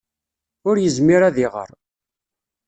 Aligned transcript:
Ur 0.69 0.75
yezmir 0.79 1.21
ad 1.23 1.37
iɣeṛ. 1.45 1.69